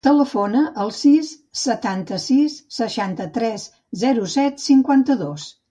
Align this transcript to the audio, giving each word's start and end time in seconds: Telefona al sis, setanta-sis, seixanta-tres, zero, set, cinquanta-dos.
Telefona 0.05 0.61
al 0.83 0.93
sis, 0.99 1.29
setanta-sis, 1.65 2.57
seixanta-tres, 2.81 3.71
zero, 4.07 4.29
set, 4.39 4.63
cinquanta-dos. 4.71 5.51